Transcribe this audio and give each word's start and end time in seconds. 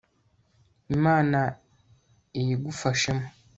imana 0.95 1.39
iyigufashemo 2.39 3.25